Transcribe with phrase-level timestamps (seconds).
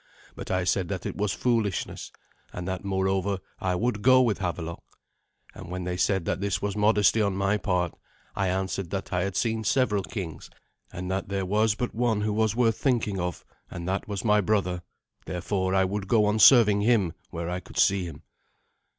[0.35, 2.11] But I said that it was foolishness,
[2.51, 4.81] and that, moreover, I would go with Havelok.
[5.53, 7.93] And when they said that this was modesty on my part,
[8.35, 10.49] I answered that I had seen several kings,
[10.91, 14.41] and that there was but one who was worth thinking of, and that was my
[14.41, 14.81] brother;
[15.27, 18.23] therefore, I would go on serving him where I could see him.